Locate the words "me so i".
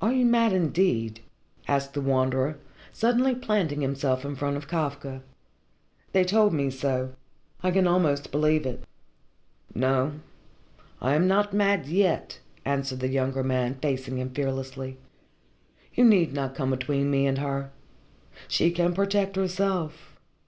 6.52-7.72